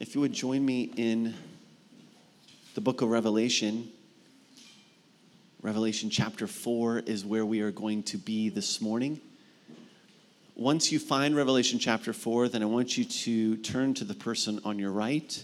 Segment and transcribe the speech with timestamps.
[0.00, 1.34] if you would join me in
[2.74, 3.90] the book of Revelation.
[5.62, 9.20] Revelation chapter 4 is where we are going to be this morning.
[10.56, 14.60] Once you find Revelation chapter 4, then I want you to turn to the person
[14.64, 15.42] on your right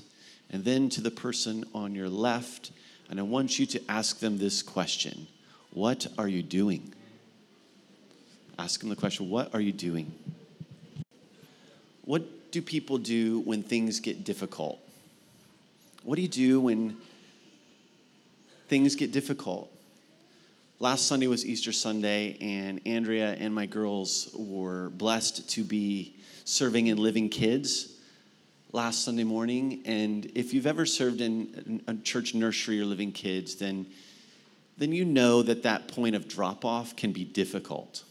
[0.50, 2.72] and then to the person on your left,
[3.08, 5.28] and I want you to ask them this question
[5.72, 6.92] What are you doing?
[8.58, 10.12] Ask them the question What are you doing?
[12.04, 14.78] What do people do when things get difficult?
[16.02, 16.96] What do you do when
[18.68, 19.70] things get difficult?
[20.78, 26.86] Last Sunday was Easter Sunday, and Andrea and my girls were blessed to be serving
[26.86, 27.96] in Living Kids
[28.72, 29.82] last Sunday morning.
[29.84, 33.84] And if you've ever served in a church nursery or Living Kids, then,
[34.78, 38.04] then you know that that point of drop off can be difficult,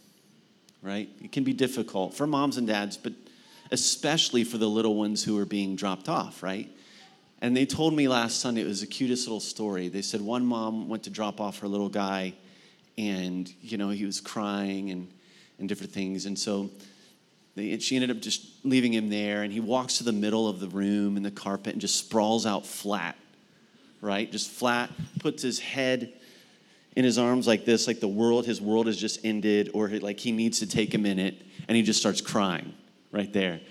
[0.84, 1.10] right?
[1.24, 3.14] It can be difficult for moms and dads, but
[3.72, 6.70] especially for the little ones who are being dropped off, right?
[7.42, 9.88] And they told me last Sunday, it was the cutest little story.
[9.88, 12.34] They said one mom went to drop off her little guy,
[12.98, 15.10] and, you know, he was crying and,
[15.58, 16.26] and different things.
[16.26, 16.70] And so
[17.56, 20.60] they, she ended up just leaving him there, and he walks to the middle of
[20.60, 23.16] the room in the carpet and just sprawls out flat,
[24.02, 24.30] right?
[24.30, 24.90] Just flat,
[25.20, 26.12] puts his head
[26.96, 30.20] in his arms like this, like the world, his world has just ended, or like
[30.20, 32.74] he needs to take a minute, and he just starts crying
[33.12, 33.62] right there.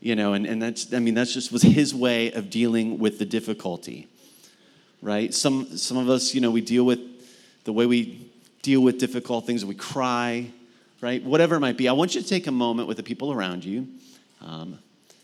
[0.00, 3.18] You know, and, and that's, I mean, that's just was his way of dealing with
[3.18, 4.08] the difficulty,
[5.00, 5.32] right?
[5.32, 7.00] Some, some of us, you know, we deal with
[7.64, 8.30] the way we
[8.62, 10.50] deal with difficult things, we cry,
[11.00, 11.22] right?
[11.22, 11.88] Whatever it might be.
[11.88, 13.88] I want you to take a moment with the people around you,
[14.40, 14.78] um,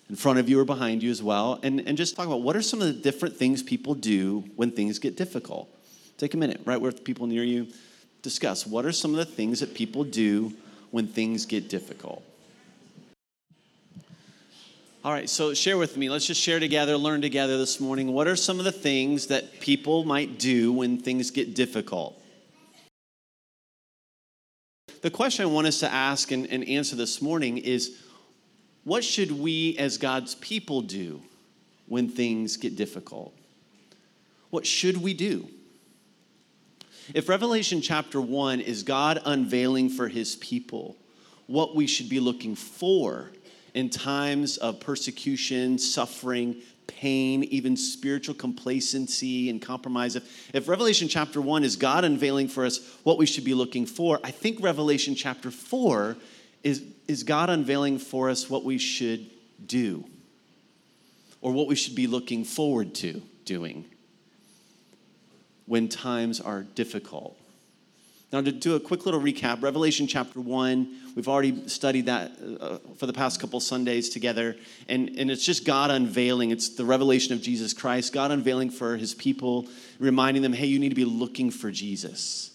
[0.09, 2.57] in front of you or behind you as well, and, and just talk about what
[2.57, 5.69] are some of the different things people do when things get difficult.
[6.19, 7.69] Take a minute, right, with people near you.
[8.23, 10.53] Discuss what are some of the things that people do
[10.91, 12.23] when things get difficult.
[15.05, 16.09] All right, so share with me.
[16.09, 18.13] Let's just share together, learn together this morning.
[18.13, 22.23] What are some of the things that people might do when things get difficult?
[25.01, 27.99] The question I want us to ask and, and answer this morning is
[28.85, 31.21] what should we as God's people do
[31.89, 33.35] when things get difficult?
[34.51, 35.49] What should we do?
[37.13, 40.97] If Revelation chapter 1 is God unveiling for his people
[41.49, 43.33] what we should be looking for
[43.75, 46.57] in times of persecution, suffering,
[46.87, 50.17] pain, even spiritual complacency and compromise.
[50.17, 53.87] If, if Revelation chapter 1 is God unveiling for us what we should be looking
[53.87, 56.17] for, I think Revelation chapter 4
[56.63, 59.31] is, is God unveiling for us what we should
[59.67, 60.05] do
[61.41, 63.85] or what we should be looking forward to doing
[65.67, 67.37] when times are difficult.
[68.33, 72.79] Now, to do a quick little recap, Revelation chapter 1, we've already studied that uh,
[72.97, 74.57] for the past couple Sundays together.
[74.89, 76.51] And, and it's just God unveiling.
[76.51, 80.79] It's the revelation of Jesus Christ, God unveiling for his people, reminding them, hey, you
[80.79, 82.53] need to be looking for Jesus.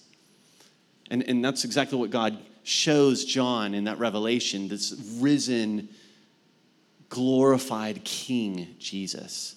[1.11, 5.89] And, and that's exactly what God shows John in that revelation this risen,
[7.09, 9.55] glorified King Jesus.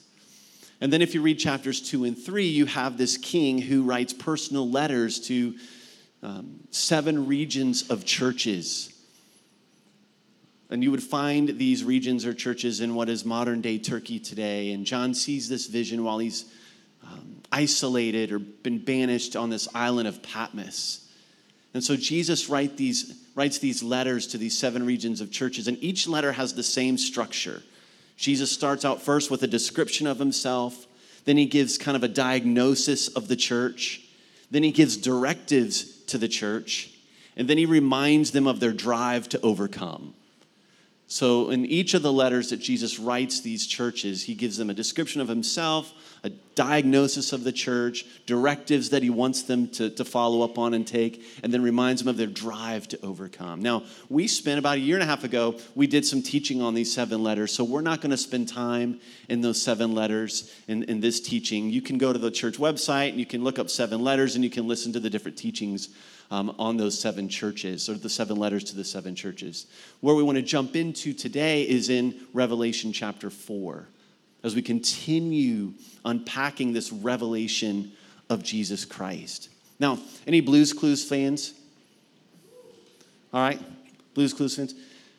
[0.83, 4.13] And then if you read chapters 2 and 3, you have this king who writes
[4.13, 5.55] personal letters to
[6.23, 8.93] um, seven regions of churches.
[10.71, 14.73] And you would find these regions or churches in what is modern day Turkey today.
[14.73, 16.45] And John sees this vision while he's
[17.03, 21.09] um, isolated or been banished on this island of Patmos.
[21.75, 25.83] And so Jesus write these, writes these letters to these seven regions of churches, and
[25.83, 27.63] each letter has the same structure.
[28.17, 30.87] Jesus starts out first with a description of himself,
[31.25, 34.03] then he gives kind of a diagnosis of the church,
[34.51, 36.91] then he gives directives to the church,
[37.37, 40.15] and then he reminds them of their drive to overcome.
[41.13, 44.75] So, in each of the letters that Jesus writes these churches, he gives them a
[44.75, 50.05] description of himself, a diagnosis of the church, directives that he wants them to, to
[50.05, 53.61] follow up on and take, and then reminds them of their drive to overcome.
[53.61, 56.75] Now, we spent about a year and a half ago, we did some teaching on
[56.75, 60.85] these seven letters, so we're not going to spend time in those seven letters in,
[60.85, 61.71] in this teaching.
[61.71, 64.45] You can go to the church website and you can look up seven letters and
[64.45, 65.89] you can listen to the different teachings
[66.31, 69.67] um, on those seven churches, or the seven letters to the seven churches.
[70.01, 73.89] Where we want to jump into today is in Revelation chapter 4,
[74.45, 75.73] as we continue
[76.05, 77.93] unpacking this revelation
[78.29, 79.49] of Jesus Christ.
[79.81, 81.55] Now, any Blues Clues fans?
[83.33, 83.61] All right,
[84.15, 84.75] Blues Clues fans.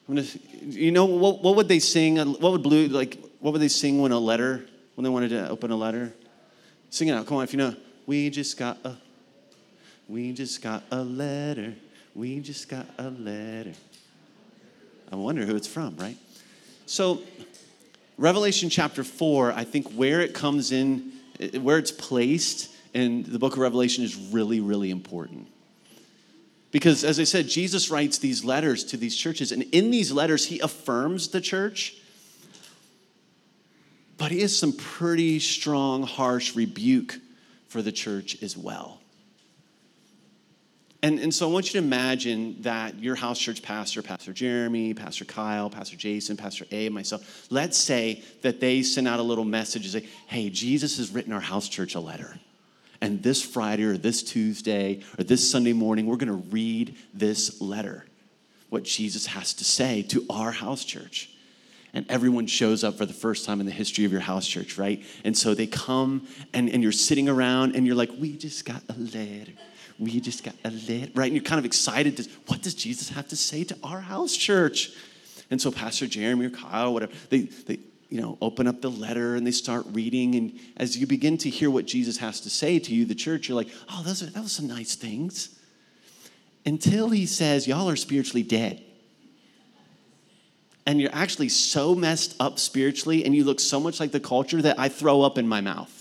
[0.08, 0.28] I'm gonna,
[0.64, 2.18] you know, what, what would they sing?
[2.18, 3.18] What would blue like?
[3.40, 4.66] What would they sing when a letter
[4.96, 6.14] when they wanted to open a letter?
[6.90, 7.26] Sing it out.
[7.28, 7.76] Come on, if you know.
[8.08, 8.98] We just got a
[10.12, 11.74] we just got a letter.
[12.14, 13.72] We just got a letter.
[15.10, 16.18] I wonder who it's from, right?
[16.86, 17.22] So,
[18.18, 21.14] Revelation chapter 4, I think where it comes in,
[21.62, 25.48] where it's placed in the book of Revelation is really, really important.
[26.72, 30.46] Because as I said, Jesus writes these letters to these churches, and in these letters,
[30.46, 31.96] he affirms the church,
[34.18, 37.18] but he has some pretty strong, harsh rebuke
[37.70, 39.01] for the church as well.
[41.04, 44.94] And, and so I want you to imagine that your house church pastor, Pastor Jeremy,
[44.94, 49.44] Pastor Kyle, Pastor Jason, Pastor A, myself, let's say that they send out a little
[49.44, 52.38] message and say, hey, Jesus has written our house church a letter.
[53.02, 57.60] And this Friday or this Tuesday or this Sunday morning, we're going to read this
[57.60, 58.06] letter,
[58.70, 61.30] what Jesus has to say to our house church
[61.94, 64.78] and everyone shows up for the first time in the history of your house church,
[64.78, 65.04] right?
[65.26, 68.82] And so they come and, and you're sitting around and you're like, we just got
[68.88, 69.52] a letter
[70.00, 71.26] we just got a lit, right?
[71.26, 72.18] And you're kind of excited.
[72.18, 74.92] To, what does Jesus have to say to our house church?
[75.50, 77.80] And so Pastor Jeremy or Kyle, or whatever, they, they
[78.10, 80.36] you know, open up the letter and they start reading.
[80.36, 83.48] And as you begin to hear what Jesus has to say to you, the church,
[83.48, 85.58] you're like, oh, those are, that was some nice things.
[86.66, 88.84] Until he says, y'all are spiritually dead.
[90.86, 94.62] And you're actually so messed up spiritually and you look so much like the culture
[94.62, 96.01] that I throw up in my mouth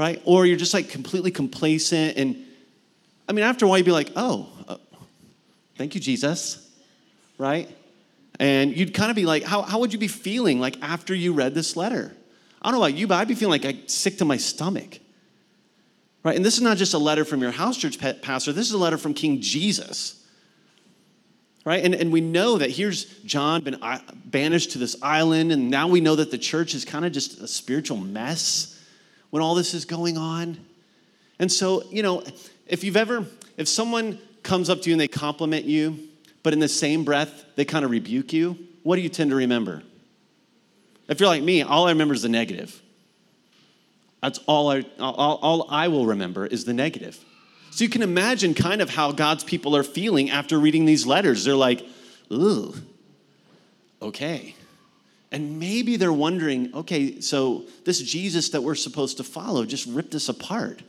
[0.00, 0.22] right?
[0.24, 2.16] Or you're just like completely complacent.
[2.16, 2.42] And
[3.28, 4.78] I mean, after a while, you'd be like, oh, uh,
[5.76, 6.66] thank you, Jesus,
[7.36, 7.68] right?
[8.38, 11.34] And you'd kind of be like, how, how would you be feeling like after you
[11.34, 12.16] read this letter?
[12.62, 15.00] I don't know about you, but I'd be feeling like I'm sick to my stomach.
[16.24, 16.34] Right?
[16.34, 18.78] And this is not just a letter from your house church pastor, this is a
[18.78, 20.16] letter from King Jesus.
[21.66, 21.84] Right?
[21.84, 25.88] And, and we know that here's John been uh, banished to this island, and now
[25.88, 28.79] we know that the church is kind of just a spiritual mess
[29.30, 30.58] when all this is going on.
[31.38, 32.22] And so, you know,
[32.66, 33.24] if you've ever,
[33.56, 35.98] if someone comes up to you and they compliment you,
[36.42, 39.36] but in the same breath, they kind of rebuke you, what do you tend to
[39.36, 39.82] remember?
[41.08, 42.80] If you're like me, all I remember is the negative.
[44.22, 47.22] That's all I, all, all I will remember is the negative.
[47.70, 51.44] So you can imagine kind of how God's people are feeling after reading these letters.
[51.44, 51.84] They're like,
[52.32, 52.74] ooh,
[54.02, 54.54] okay.
[55.32, 60.14] And maybe they're wondering okay, so this Jesus that we're supposed to follow just ripped
[60.14, 60.82] us apart.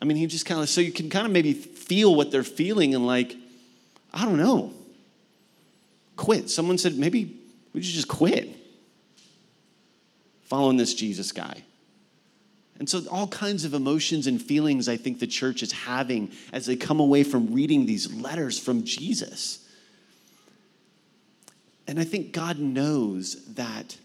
[0.00, 2.44] I mean, he just kind of, so you can kind of maybe feel what they're
[2.44, 3.34] feeling and like,
[4.12, 4.72] I don't know,
[6.16, 6.50] quit.
[6.50, 7.38] Someone said, maybe
[7.72, 8.54] we should just quit
[10.44, 11.62] following this Jesus guy.
[12.78, 16.66] And so, all kinds of emotions and feelings I think the church is having as
[16.66, 19.65] they come away from reading these letters from Jesus.
[21.86, 23.96] And I think God knows that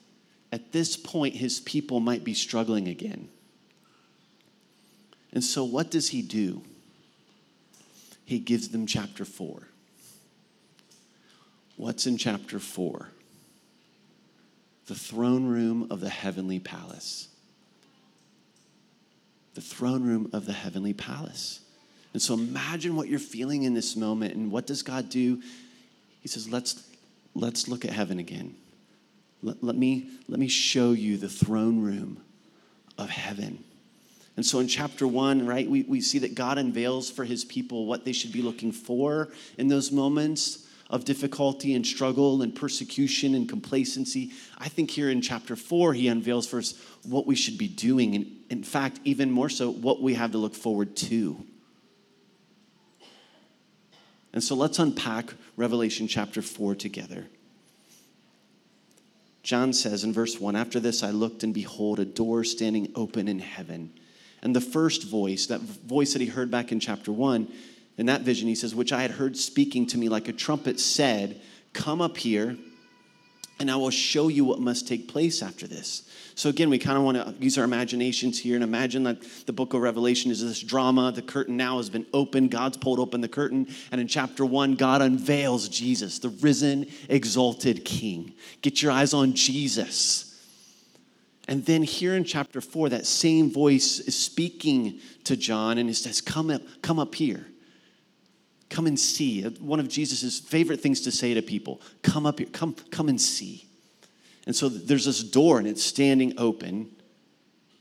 [0.51, 3.29] at this point, his people might be struggling again.
[5.33, 6.61] And so, what does he do?
[8.25, 9.67] He gives them chapter four.
[11.77, 13.09] What's in chapter four?
[14.87, 17.29] The throne room of the heavenly palace.
[19.53, 21.61] The throne room of the heavenly palace.
[22.13, 24.35] And so imagine what you're feeling in this moment.
[24.35, 25.41] And what does God do?
[26.19, 26.83] He says, let's,
[27.33, 28.55] let's look at heaven again.
[29.41, 32.21] Let, let, me, let me show you the throne room
[32.97, 33.63] of heaven.
[34.37, 37.85] And so in chapter one, right, we, we see that God unveils for his people
[37.85, 43.33] what they should be looking for in those moments of difficulty and struggle and persecution
[43.33, 44.31] and complacency.
[44.57, 48.15] I think here in chapter four, he unveils for us what we should be doing.
[48.15, 51.45] And in fact, even more so, what we have to look forward to.
[54.33, 57.27] And so let's unpack Revelation chapter 4 together.
[59.43, 63.27] John says in verse 1 After this I looked, and behold, a door standing open
[63.27, 63.91] in heaven.
[64.41, 67.47] And the first voice, that voice that he heard back in chapter 1,
[67.97, 70.79] in that vision, he says, Which I had heard speaking to me like a trumpet,
[70.79, 71.41] said,
[71.73, 72.57] Come up here
[73.62, 76.10] and I will show you what must take place after this.
[76.34, 79.53] So, again, we kind of want to use our imaginations here and imagine that the
[79.53, 81.12] book of Revelation is this drama.
[81.12, 82.50] The curtain now has been opened.
[82.50, 83.68] God's pulled open the curtain.
[83.91, 88.34] And in chapter one, God unveils Jesus, the risen, exalted King.
[88.63, 90.27] Get your eyes on Jesus.
[91.48, 95.96] And then here in chapter four, that same voice is speaking to John and it
[95.96, 97.46] says, Come up, come up here.
[98.71, 99.45] Come and see.
[99.45, 103.09] Uh, one of Jesus' favorite things to say to people come up here, come, come
[103.09, 103.67] and see.
[104.47, 106.89] And so there's this door and it's standing open.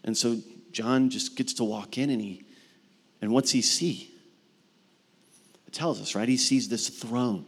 [0.02, 0.37] And so
[0.73, 2.42] John just gets to walk in and he,
[3.23, 4.11] and what's he see?
[5.68, 6.28] It tells us, right?
[6.28, 7.47] He sees this throne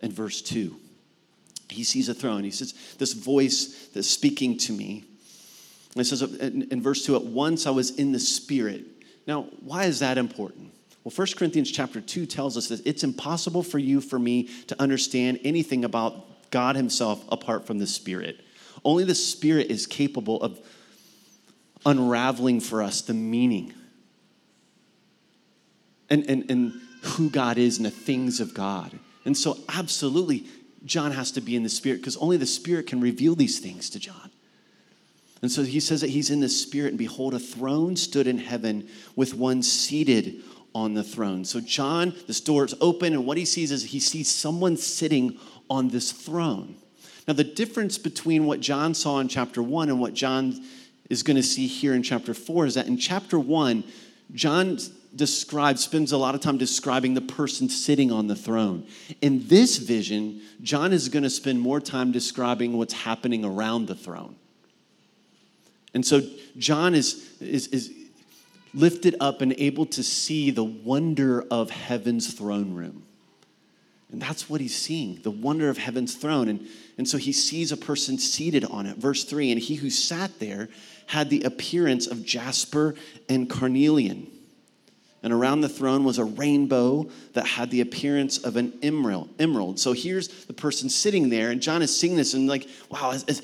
[0.00, 0.74] in verse 2.
[1.68, 2.42] He sees a throne.
[2.42, 5.04] He says, This voice that's speaking to me.
[5.94, 8.86] And it says uh, in, in verse 2, at once I was in the Spirit.
[9.26, 10.72] Now, why is that important?
[11.04, 14.80] Well, 1 Corinthians chapter 2 tells us that it's impossible for you, for me, to
[14.80, 18.40] understand anything about God Himself apart from the Spirit.
[18.84, 20.60] Only the Spirit is capable of
[21.86, 23.72] unraveling for us the meaning
[26.10, 28.98] and, and, and who God is and the things of God.
[29.24, 30.46] And so, absolutely,
[30.84, 33.88] John has to be in the Spirit because only the Spirit can reveal these things
[33.90, 34.30] to John.
[35.42, 38.36] And so he says that he's in the Spirit, and behold, a throne stood in
[38.36, 40.42] heaven with one seated
[40.74, 41.44] on the throne.
[41.44, 45.38] So, John, this door is open, and what he sees is he sees someone sitting
[45.68, 46.76] on this throne.
[47.26, 50.64] Now, the difference between what John saw in chapter one and what John
[51.08, 53.84] is going to see here in chapter four is that in chapter one,
[54.32, 54.78] John
[55.14, 58.86] describes, spends a lot of time describing the person sitting on the throne.
[59.20, 63.96] In this vision, John is going to spend more time describing what's happening around the
[63.96, 64.36] throne.
[65.92, 66.22] And so
[66.56, 67.92] John is, is, is
[68.72, 73.04] lifted up and able to see the wonder of heaven's throne room.
[74.12, 76.48] And that's what he's seeing the wonder of heaven's throne.
[76.48, 76.66] And,
[76.98, 78.96] and so he sees a person seated on it.
[78.96, 80.68] Verse 3 And he who sat there
[81.06, 82.94] had the appearance of jasper
[83.28, 84.26] and carnelian.
[85.22, 89.28] And around the throne was a rainbow that had the appearance of an emerald.
[89.38, 89.78] emerald.
[89.78, 93.24] So here's the person sitting there, and John is seeing this and like, wow, as,
[93.24, 93.42] as,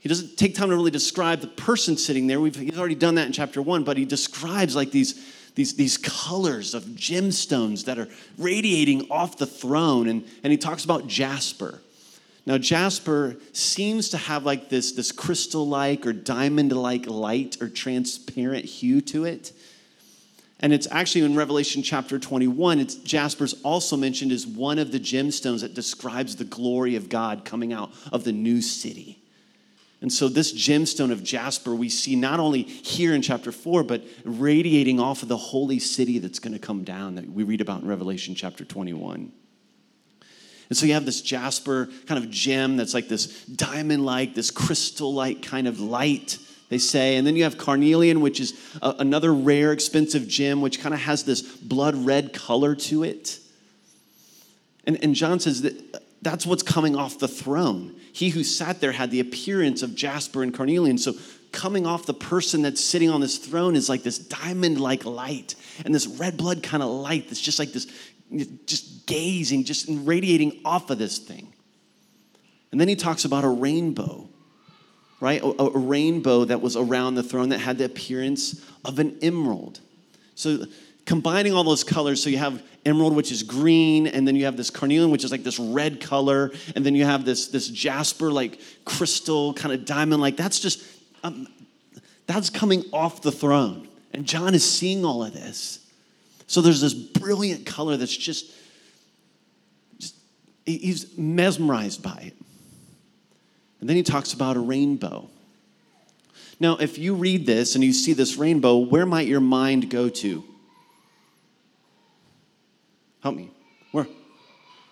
[0.00, 2.40] he doesn't take time to really describe the person sitting there.
[2.40, 5.20] We've, he's already done that in chapter one, but he describes like these,
[5.54, 10.08] these, these colors of gemstones that are radiating off the throne.
[10.08, 11.80] And, and he talks about jasper.
[12.46, 17.68] Now, jasper seems to have like this, this crystal like or diamond like light or
[17.68, 19.52] transparent hue to it.
[20.60, 24.98] And it's actually in Revelation chapter 21, it's Jasper's also mentioned as one of the
[24.98, 29.17] gemstones that describes the glory of God coming out of the new city.
[30.00, 34.04] And so, this gemstone of Jasper we see not only here in chapter 4, but
[34.24, 37.82] radiating off of the holy city that's going to come down that we read about
[37.82, 39.32] in Revelation chapter 21.
[40.68, 44.52] And so, you have this Jasper kind of gem that's like this diamond like, this
[44.52, 46.38] crystal like kind of light
[46.68, 47.16] they say.
[47.16, 51.00] And then you have carnelian, which is a, another rare, expensive gem, which kind of
[51.00, 53.38] has this blood red color to it.
[54.84, 57.94] And, and John says that that's what's coming off the throne.
[58.18, 60.98] He who sat there had the appearance of jasper and carnelian.
[60.98, 61.14] So,
[61.52, 65.54] coming off the person that's sitting on this throne is like this diamond like light
[65.84, 67.86] and this red blood kind of light that's just like this,
[68.66, 71.52] just gazing, just radiating off of this thing.
[72.72, 74.28] And then he talks about a rainbow
[75.20, 75.42] right?
[75.42, 79.80] A, a, rainbow that was around the throne that had the appearance of an emerald.
[80.36, 80.64] So
[81.08, 84.58] combining all those colors, so you have emerald, which is green, and then you have
[84.58, 88.30] this carnelian, which is like this red color, and then you have this, this jasper,
[88.30, 90.84] like crystal, kind of diamond, like that's just,
[91.24, 91.48] um,
[92.26, 93.88] that's coming off the throne.
[94.12, 95.78] And John is seeing all of this.
[96.46, 98.52] So there's this brilliant color that's just,
[99.98, 100.14] just
[100.66, 102.34] he's mesmerized by it.
[103.80, 105.30] And then he talks about a rainbow.
[106.60, 110.10] Now, if you read this and you see this rainbow, where might your mind go
[110.10, 110.44] to?
[113.22, 113.50] Help me.
[113.92, 114.06] Where?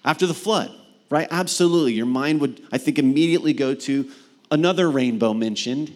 [0.05, 0.71] After the flood,
[1.11, 1.29] right?
[1.31, 1.95] Absolutely.
[1.95, 4.11] Your mind would, I think, immediately go to
[4.51, 5.93] another rainbow mentioned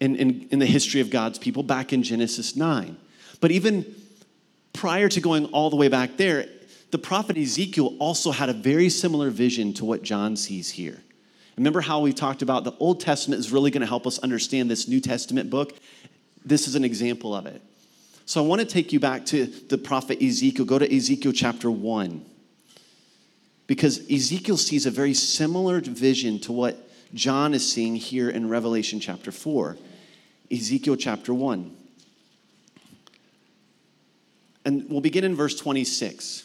[0.00, 2.96] in, in, in the history of God's people back in Genesis 9.
[3.40, 3.94] But even
[4.72, 6.46] prior to going all the way back there,
[6.90, 11.00] the prophet Ezekiel also had a very similar vision to what John sees here.
[11.56, 14.70] Remember how we talked about the Old Testament is really going to help us understand
[14.70, 15.74] this New Testament book?
[16.44, 17.62] This is an example of it.
[18.30, 20.64] So I want to take you back to the prophet Ezekiel.
[20.64, 22.24] Go to Ezekiel chapter 1.
[23.66, 29.00] Because Ezekiel sees a very similar vision to what John is seeing here in Revelation
[29.00, 29.76] chapter 4.
[30.48, 31.76] Ezekiel chapter 1.
[34.64, 36.44] And we'll begin in verse 26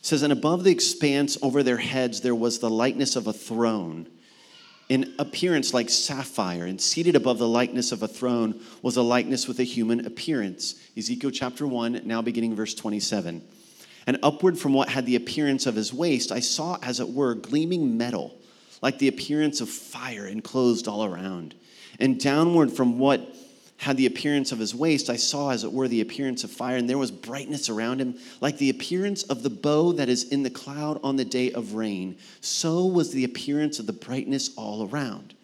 [0.00, 4.08] says, And above the expanse over their heads there was the likeness of a throne,
[4.92, 9.48] in appearance like sapphire, and seated above the likeness of a throne was a likeness
[9.48, 10.74] with a human appearance.
[10.98, 13.42] Ezekiel chapter 1, now beginning verse 27.
[14.06, 17.34] And upward from what had the appearance of his waist, I saw, as it were,
[17.34, 18.36] gleaming metal,
[18.82, 21.54] like the appearance of fire enclosed all around.
[21.98, 23.34] And downward from what
[23.82, 26.76] had the appearance of his waist, I saw, as it were, the appearance of fire,
[26.76, 30.44] and there was brightness around him, like the appearance of the bow that is in
[30.44, 32.16] the cloud on the day of rain.
[32.40, 35.34] So was the appearance of the brightness all around.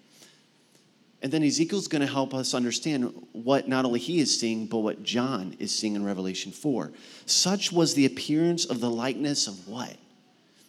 [1.21, 4.79] And then Ezekiel's going to help us understand what not only he is seeing, but
[4.79, 6.93] what John is seeing in Revelation 4.
[7.27, 9.97] Such was the appearance of the likeness of what?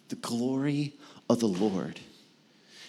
[0.08, 0.94] The glory
[1.28, 2.00] of the Lord.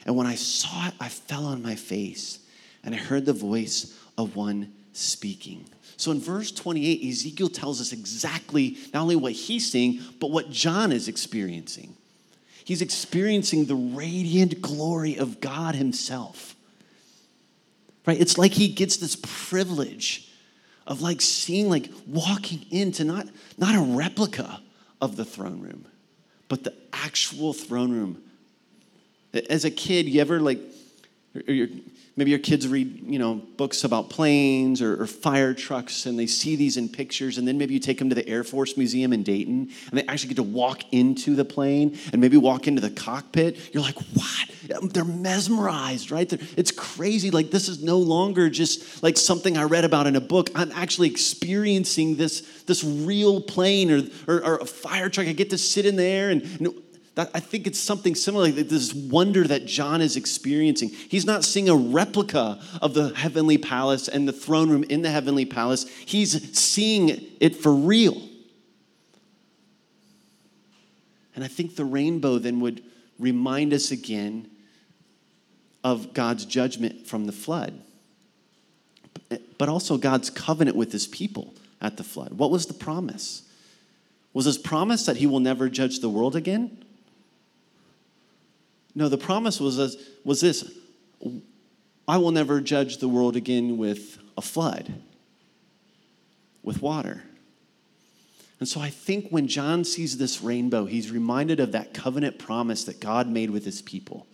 [0.08, 2.40] And when I saw it, I fell on my face,
[2.84, 5.66] and I heard the voice of one speaking.
[5.98, 10.50] So in verse 28, Ezekiel tells us exactly not only what he's seeing, but what
[10.50, 11.96] John is experiencing.
[12.64, 16.56] He's experiencing the radiant glory of God Himself.
[18.06, 18.20] Right?
[18.20, 20.32] It's like he gets this privilege
[20.88, 24.60] of like seeing, like walking into not, not a replica
[25.00, 25.86] of the throne room,
[26.48, 28.22] but the actual throne room.
[29.50, 30.60] As a kid, you ever like,
[32.22, 36.28] maybe your kids read you know books about planes or, or, fire trucks and they
[36.28, 39.12] see these in pictures and then maybe you take them to the air force museum
[39.12, 42.80] in dayton and they actually get to walk into the plane and maybe walk into
[42.80, 43.74] the cockpit.
[43.74, 44.78] You're like what?
[44.78, 46.30] Um, they're mesmerized right?
[46.30, 47.32] They're, it's crazy.
[47.32, 50.52] Like this is no longer just like something i read about in a book.
[50.54, 55.26] I'm actually experiencing this this real plane or, or, or a fire truck.
[55.26, 56.84] I get to sit in there and, and
[57.18, 60.90] I think it's something similar, like this wonder that John is experiencing.
[60.90, 65.10] He's not seeing a replica of the heavenly palace and the throne room in the
[65.10, 68.22] heavenly palace, he's seeing it for real.
[71.36, 72.82] And I think the rainbow then would
[73.20, 74.50] remind us again
[75.84, 77.82] of God's judgment from the flood,
[79.58, 82.34] but also God's covenant with his people at the flood.
[82.34, 83.44] What was the promise?
[84.34, 86.81] Was his promise that he will never judge the world again?
[88.94, 90.70] No, the promise was, was this
[92.08, 94.94] I will never judge the world again with a flood,
[96.64, 97.24] with water.
[98.60, 102.84] And so I think when John sees this rainbow, he's reminded of that covenant promise
[102.84, 104.28] that God made with his people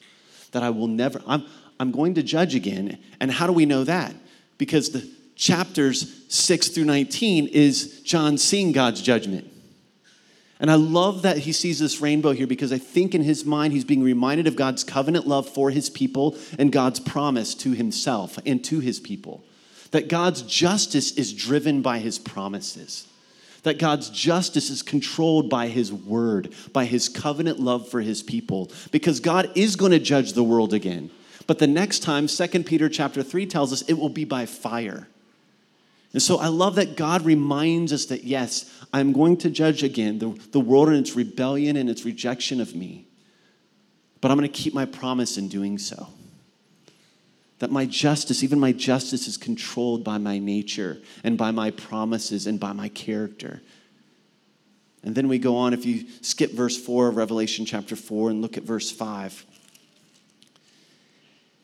[0.52, 1.46] that I will never, I'm,
[1.80, 2.98] I'm going to judge again.
[3.20, 4.14] And how do we know that?
[4.58, 9.52] Because the chapters 6 through 19 is John seeing God's judgment.
[10.60, 13.74] And I love that he sees this rainbow here because I think in his mind
[13.74, 18.40] he's being reminded of God's covenant love for his people and God's promise to himself
[18.46, 19.44] and to his people.
[19.92, 23.08] That God's justice is driven by his promises.
[23.64, 28.72] That God's justice is controlled by his word, by his covenant love for his people.
[28.92, 31.12] Because God is going to judge the world again.
[31.46, 35.08] But the next time, 2 Peter chapter 3 tells us it will be by fire.
[36.14, 40.20] And so I love that God reminds us that, yes, I'm going to judge again
[40.20, 43.08] the, the world and its rebellion and its rejection of me.
[44.22, 46.08] But I'm going to keep my promise in doing so.
[47.60, 52.48] That my justice, even my justice, is controlled by my nature and by my promises
[52.48, 53.62] and by my character.
[55.04, 58.42] And then we go on, if you skip verse 4 of Revelation chapter 4 and
[58.42, 59.46] look at verse 5.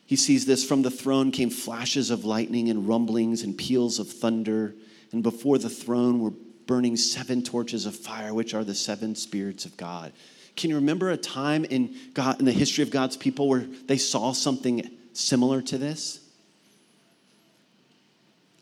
[0.06, 4.08] He sees this from the throne came flashes of lightning and rumblings and peals of
[4.08, 4.74] thunder,
[5.12, 6.32] and before the throne were
[6.66, 10.12] burning seven torches of fire, which are the seven spirits of God.
[10.56, 13.96] Can you remember a time in God in the history of God's people where they
[13.96, 16.20] saw something similar to this?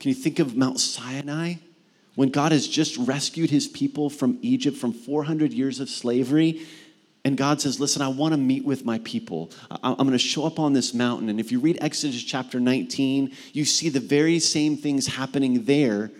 [0.00, 1.54] Can you think of Mount Sinai?
[2.14, 6.66] When God has just rescued his people from Egypt from 400 years of slavery,
[7.24, 9.50] and God says, Listen, I want to meet with my people.
[9.70, 11.28] I'm going to show up on this mountain.
[11.28, 16.10] And if you read Exodus chapter 19, you see the very same things happening there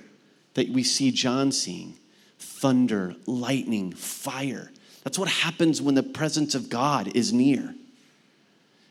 [0.54, 1.94] that we see John seeing
[2.38, 4.70] thunder, lightning, fire.
[5.02, 7.74] That's what happens when the presence of God is near.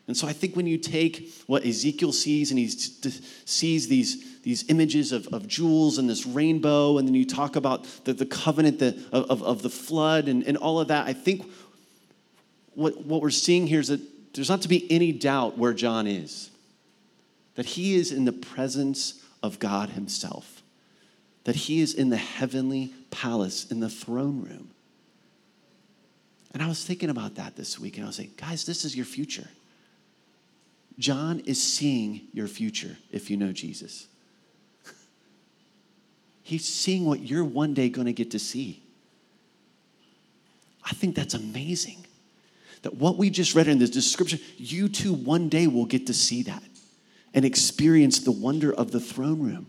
[0.07, 4.69] And so I think when you take what Ezekiel sees and he sees these, these
[4.69, 8.79] images of, of jewels and this rainbow, and then you talk about the, the covenant
[8.79, 11.49] the, of, of the flood and, and all of that, I think
[12.73, 14.01] what, what we're seeing here is that
[14.33, 16.49] there's not to be any doubt where John is,
[17.55, 20.61] that he is in the presence of God himself,
[21.43, 24.69] that he is in the heavenly palace, in the throne room.
[26.53, 28.95] And I was thinking about that this week, and I was like, guys, this is
[28.95, 29.47] your future.
[30.99, 34.07] John is seeing your future if you know Jesus.
[36.43, 38.83] He's seeing what you're one day going to get to see.
[40.83, 42.05] I think that's amazing
[42.81, 46.13] that what we just read in this description, you too one day will get to
[46.13, 46.63] see that
[47.33, 49.67] and experience the wonder of the throne room.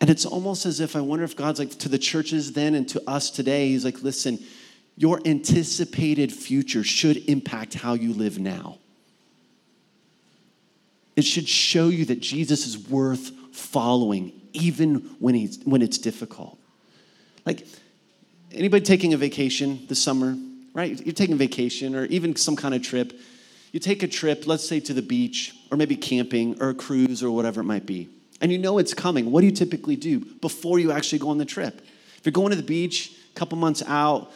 [0.00, 2.88] And it's almost as if I wonder if God's like to the churches then and
[2.90, 4.38] to us today, He's like, listen,
[4.96, 8.78] your anticipated future should impact how you live now.
[11.16, 16.58] It should show you that Jesus is worth following, even when, he's, when it's difficult.
[17.46, 17.66] Like,
[18.52, 20.36] anybody taking a vacation this summer?
[20.74, 21.00] Right?
[21.06, 23.18] You're taking vacation or even some kind of trip.
[23.72, 27.22] You take a trip, let's say to the beach or maybe camping or a cruise
[27.22, 28.08] or whatever it might be,
[28.40, 29.30] and you know it's coming.
[29.30, 31.80] What do you typically do before you actually go on the trip?
[32.18, 34.32] If you're going to the beach a couple months out,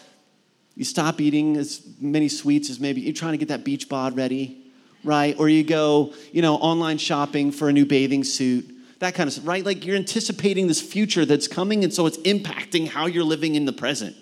[0.74, 4.16] you stop eating as many sweets as maybe you're trying to get that beach bod
[4.16, 4.64] ready,
[5.03, 5.37] right?
[5.38, 8.70] Or you go, you know, online shopping for a new bathing suit,
[9.01, 9.64] that kind of stuff, right?
[9.64, 13.64] Like you're anticipating this future that's coming, and so it's impacting how you're living in
[13.64, 14.16] the present.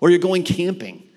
[0.00, 1.08] Or you're going camping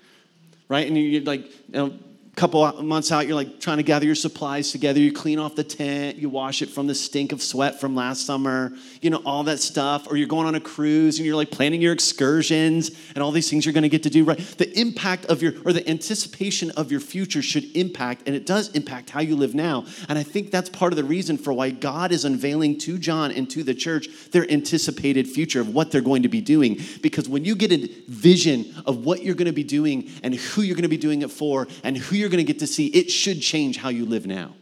[0.68, 0.86] right?
[0.86, 1.94] And you're like, you know,
[2.36, 5.00] couple months out, you're like trying to gather your supplies together.
[5.00, 8.26] You clean off the tent, you wash it from the stink of sweat from last
[8.26, 10.06] summer, you know, all that stuff.
[10.10, 13.48] Or you're going on a cruise and you're like planning your excursions and all these
[13.48, 14.38] things you're going to get to do, right?
[14.38, 18.68] The impact of your, or the anticipation of your future should impact, and it does
[18.72, 19.86] impact how you live now.
[20.10, 23.30] And I think that's part of the reason for why God is unveiling to John
[23.32, 26.80] and to the church their anticipated future of what they're going to be doing.
[27.00, 30.60] Because when you get a vision of what you're going to be doing and who
[30.60, 32.66] you're going to be doing it for and who you're you're going to get to
[32.66, 34.52] see, it should change how you live now.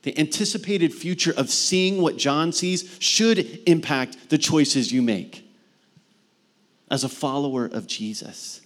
[0.00, 5.46] The anticipated future of seeing what John sees should impact the choices you make
[6.90, 8.62] as a follower of Jesus.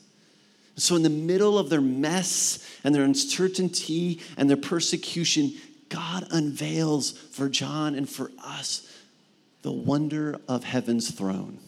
[0.77, 5.55] So, in the middle of their mess and their uncertainty and their persecution,
[5.88, 8.88] God unveils for John and for us
[9.62, 11.59] the wonder of heaven's throne.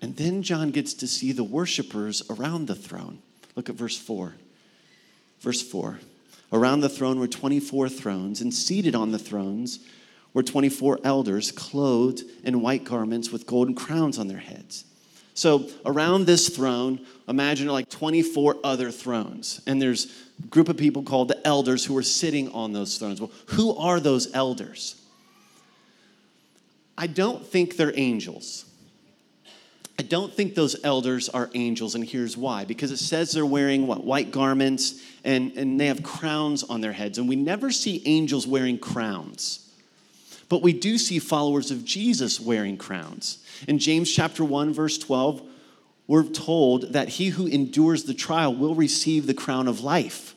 [0.00, 3.18] And then John gets to see the worshipers around the throne.
[3.56, 4.34] Look at verse 4.
[5.40, 5.98] Verse 4
[6.52, 9.80] Around the throne were 24 thrones, and seated on the thrones
[10.32, 14.84] were 24 elders, clothed in white garments with golden crowns on their heads.
[15.34, 19.60] So, around this throne, imagine like 24 other thrones.
[19.66, 23.20] And there's a group of people called the elders who are sitting on those thrones.
[23.20, 25.00] Well, who are those elders?
[26.96, 28.64] I don't think they're angels.
[29.98, 32.64] I don't think those elders are angels, and here's why.
[32.64, 34.04] Because it says they're wearing what?
[34.04, 37.18] White garments, and, and they have crowns on their heads.
[37.18, 39.68] And we never see angels wearing crowns.
[40.48, 43.44] But we do see followers of Jesus wearing crowns.
[43.66, 45.42] In James chapter 1, verse 12,
[46.06, 50.34] we're told that he who endures the trial will receive the crown of life.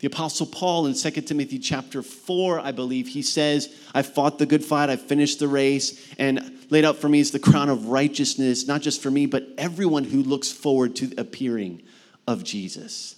[0.00, 4.46] The Apostle Paul in 2 Timothy chapter 4, I believe, he says, I fought the
[4.46, 7.86] good fight, I finished the race, and laid out for me is the crown of
[7.86, 11.82] righteousness, not just for me, but everyone who looks forward to the appearing
[12.26, 13.16] of Jesus.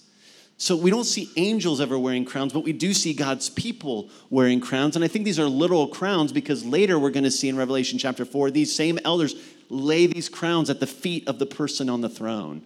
[0.59, 4.59] So we don't see angels ever wearing crowns, but we do see God's people wearing
[4.59, 4.95] crowns.
[4.95, 7.99] And I think these are literal crowns because later we're going to see in Revelation
[7.99, 9.35] chapter 4, these same elders
[9.69, 12.63] lay these crowns at the feet of the person on the throne.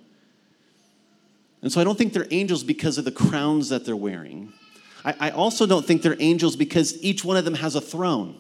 [1.62, 4.54] And so I don't think they're angels because of the crowns that they're wearing.
[5.06, 8.40] I, I also don't think they're angels because each one of them has a throne.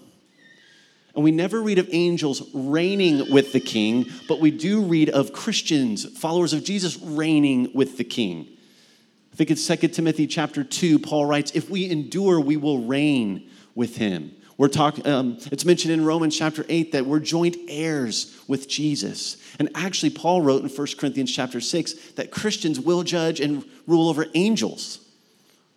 [1.14, 5.34] And we never read of angels reigning with the king, but we do read of
[5.34, 8.48] Christians, followers of Jesus, reigning with the king.
[9.34, 13.50] I think it's 2 Timothy chapter 2, Paul writes, If we endure, we will reign
[13.76, 14.36] with him.
[14.58, 19.38] We're talking, um, it's mentioned in Romans chapter 8 that we're joint heirs with Jesus.
[19.60, 24.10] And actually, Paul wrote in 1 Corinthians chapter 6 that Christians will judge and rule
[24.10, 25.00] over angels.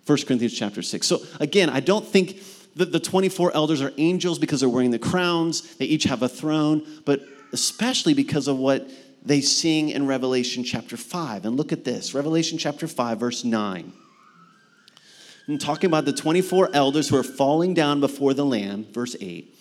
[0.06, 1.06] 1 Corinthians chapter 6.
[1.06, 2.40] So again, I don't think
[2.76, 6.28] that the 24 elders are angels because they're wearing the crowns, they each have a
[6.28, 8.90] throne, but especially because of what
[9.24, 11.46] they sing in Revelation chapter 5.
[11.46, 13.92] And look at this Revelation chapter 5, verse 9.
[15.46, 19.54] I'm talking about the 24 elders who are falling down before the Lamb, verse 8.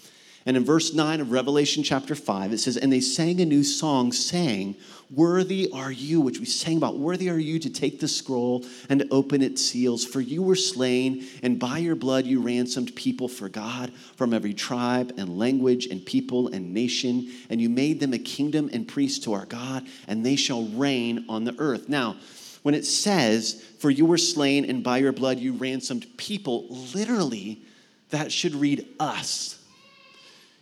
[0.45, 3.63] And in verse 9 of Revelation chapter 5, it says, And they sang a new
[3.63, 4.75] song, saying,
[5.09, 9.07] Worthy are you, which we sang about, worthy are you to take the scroll and
[9.11, 10.03] open its seals.
[10.05, 14.53] For you were slain, and by your blood you ransomed people for God from every
[14.53, 17.29] tribe and language and people and nation.
[17.49, 21.25] And you made them a kingdom and priests to our God, and they shall reign
[21.29, 21.87] on the earth.
[21.87, 22.15] Now,
[22.63, 27.61] when it says, For you were slain, and by your blood you ransomed people, literally,
[28.09, 29.63] that should read us.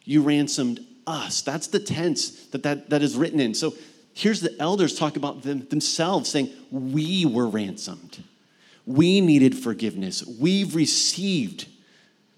[0.03, 1.41] You ransomed us.
[1.41, 3.53] That's the tense that, that, that is written in.
[3.53, 3.73] So
[4.13, 8.23] here's the elders talk about them, themselves saying, We were ransomed.
[8.85, 10.25] We needed forgiveness.
[10.25, 11.67] We've received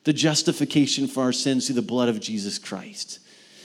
[0.04, 3.20] the justification for our sins through the blood of Jesus Christ.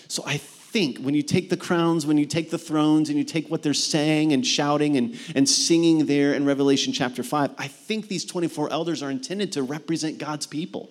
[0.06, 0.40] So I
[0.78, 3.64] think when you take the crowns, when you take the thrones, and you take what
[3.64, 8.24] they're saying and shouting and, and singing there in Revelation chapter 5, I think these
[8.24, 10.88] 24 elders are intended to represent God's people.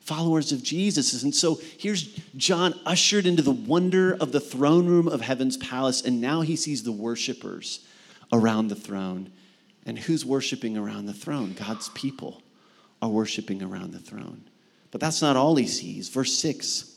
[0.00, 1.22] Followers of Jesus.
[1.22, 2.02] And so here's
[2.36, 6.56] John ushered into the wonder of the throne room of heaven's palace, and now he
[6.56, 7.86] sees the worshipers
[8.34, 9.32] around the throne.
[9.86, 11.54] And who's worshiping around the throne?
[11.54, 12.42] God's people
[13.00, 14.42] are worshiping around the throne.
[14.90, 16.10] But that's not all he sees.
[16.10, 16.93] Verse 6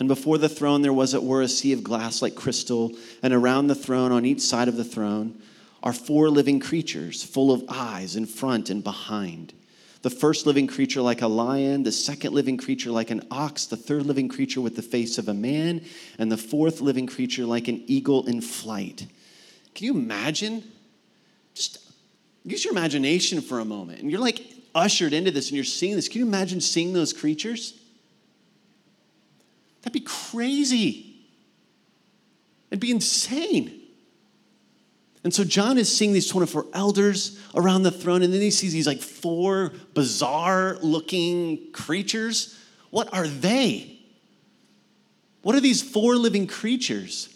[0.00, 3.32] and before the throne there was, it were, a sea of glass like crystal, and
[3.34, 5.40] around the throne, on each side of the throne,
[5.82, 9.52] are four living creatures, full of eyes in front and behind.
[10.02, 13.76] The first living creature like a lion, the second living creature like an ox, the
[13.76, 15.82] third living creature with the face of a man,
[16.18, 19.06] and the fourth living creature like an eagle in flight.
[19.74, 20.64] Can you imagine?
[21.54, 21.78] Just
[22.44, 24.00] use your imagination for a moment.
[24.00, 24.42] And you're like
[24.74, 26.08] ushered into this and you're seeing this.
[26.08, 27.79] Can you imagine seeing those creatures?
[30.30, 31.16] Crazy.
[32.70, 33.80] It'd be insane.
[35.22, 38.72] And so John is seeing these 24 elders around the throne, and then he sees
[38.72, 42.58] these like four bizarre looking creatures.
[42.90, 43.98] What are they?
[45.42, 47.34] What are these four living creatures?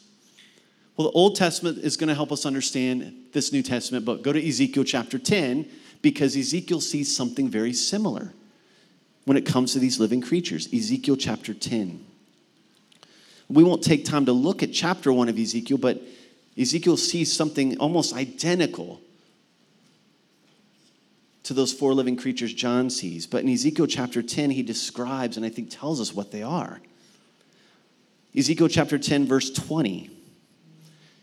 [0.97, 4.23] Well, the Old Testament is going to help us understand this New Testament book.
[4.23, 5.69] Go to Ezekiel chapter 10
[6.01, 8.33] because Ezekiel sees something very similar
[9.25, 10.73] when it comes to these living creatures.
[10.73, 12.14] Ezekiel chapter 10.
[13.49, 16.01] We won't take time to look at chapter 1 of Ezekiel, but
[16.59, 19.01] Ezekiel sees something almost identical
[21.45, 23.27] to those four living creatures John sees.
[23.27, 26.81] But in Ezekiel chapter 10, he describes and I think tells us what they are.
[28.37, 30.11] Ezekiel chapter 10, verse 20.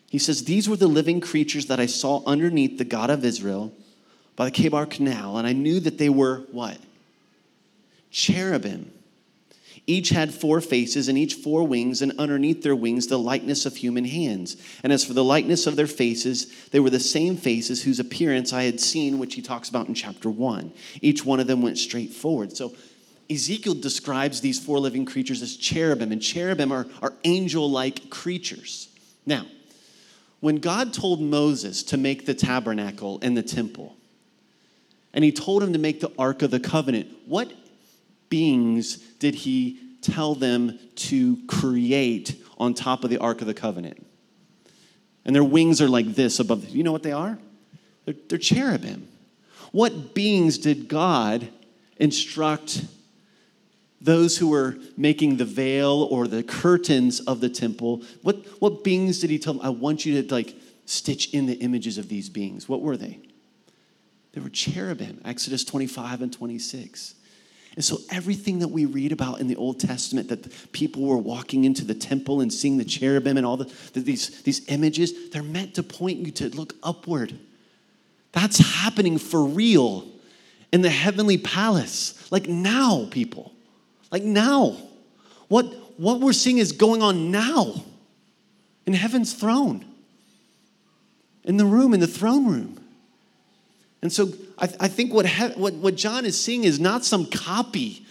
[0.09, 3.73] He says, These were the living creatures that I saw underneath the God of Israel
[4.35, 6.77] by the Chebar Canal, and I knew that they were what?
[8.11, 8.91] Cherubim.
[9.87, 13.75] Each had four faces and each four wings, and underneath their wings the likeness of
[13.75, 14.57] human hands.
[14.83, 18.53] And as for the likeness of their faces, they were the same faces whose appearance
[18.53, 20.71] I had seen, which he talks about in chapter one.
[21.01, 22.55] Each one of them went straight forward.
[22.55, 22.75] So
[23.29, 28.89] Ezekiel describes these four living creatures as cherubim, and cherubim are, are angel like creatures.
[29.25, 29.45] Now,
[30.41, 33.95] when God told Moses to make the tabernacle and the temple,
[35.13, 37.51] and he told him to make the Ark of the Covenant, what
[38.31, 44.03] beings did he tell them to create on top of the Ark of the Covenant?
[45.23, 46.67] And their wings are like this above.
[46.69, 47.37] You know what they are?
[48.05, 49.07] They're, they're cherubim.
[49.71, 51.47] What beings did God
[51.97, 52.83] instruct
[54.01, 58.01] those who were making the veil or the curtains of the temple?
[58.23, 59.61] What, what beings did he tell them?
[59.63, 62.67] I want you to like stitch in the images of these beings.
[62.67, 63.19] What were they?
[64.33, 67.15] They were cherubim, Exodus 25 and 26.
[67.75, 71.63] And so, everything that we read about in the Old Testament, that people were walking
[71.63, 75.41] into the temple and seeing the cherubim and all the, the, these, these images, they're
[75.41, 77.37] meant to point you to look upward.
[78.33, 80.07] That's happening for real
[80.73, 82.29] in the heavenly palace.
[82.31, 83.53] Like now, people.
[84.11, 84.77] Like now.
[85.47, 85.65] What,
[85.97, 87.83] what we're seeing is going on now
[88.85, 89.85] in heaven's throne,
[91.43, 92.77] in the room, in the throne room.
[94.01, 94.29] And so
[94.61, 98.05] I, I think what, he, what, what John is seeing is not some copy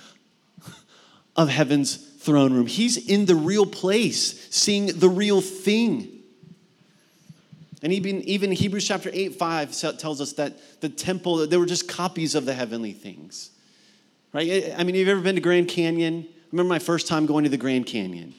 [1.37, 2.67] of heaven's throne room.
[2.67, 6.19] He's in the real place, seeing the real thing.
[7.83, 11.89] And even, even Hebrews chapter 8, 5 tells us that the temple, they were just
[11.89, 13.51] copies of the heavenly things.
[14.33, 14.75] Right?
[14.77, 16.27] I mean, have you ever been to Grand Canyon?
[16.29, 18.35] I remember my first time going to the Grand Canyon.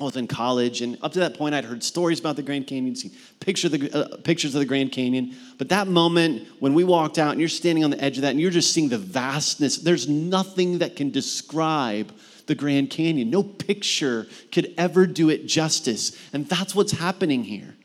[0.00, 2.66] I was in college, and up to that point, I'd heard stories about the Grand
[2.66, 5.36] Canyon, seen picture the, uh, pictures of the Grand Canyon.
[5.58, 8.30] But that moment when we walked out, and you're standing on the edge of that,
[8.30, 12.12] and you're just seeing the vastness, there's nothing that can describe
[12.46, 13.28] the Grand Canyon.
[13.30, 16.18] No picture could ever do it justice.
[16.32, 17.76] And that's what's happening here.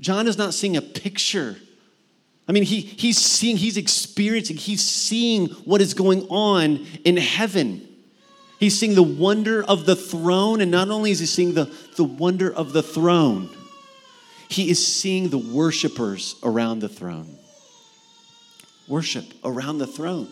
[0.00, 1.56] John is not seeing a picture.
[2.48, 7.88] I mean, he, he's seeing, he's experiencing, he's seeing what is going on in heaven.
[8.62, 11.64] He's seeing the wonder of the throne, and not only is he seeing the,
[11.96, 13.50] the wonder of the throne,
[14.48, 17.36] he is seeing the worshipers around the throne.
[18.86, 20.28] Worship around the throne.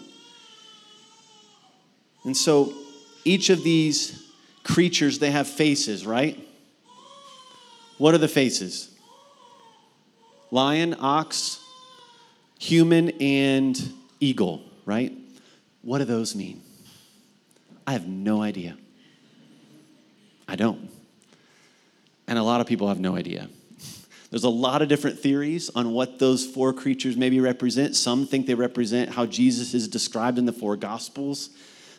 [2.22, 2.72] And so
[3.24, 4.24] each of these
[4.62, 6.38] creatures, they have faces, right?
[7.98, 8.94] What are the faces?
[10.52, 11.58] Lion, ox,
[12.60, 15.12] human, and eagle, right?
[15.82, 16.62] What do those mean?
[17.90, 18.76] I have no idea.
[20.46, 20.88] I don't.
[22.28, 23.48] And a lot of people have no idea.
[24.30, 27.96] There's a lot of different theories on what those four creatures maybe represent.
[27.96, 31.50] Some think they represent how Jesus is described in the four Gospels.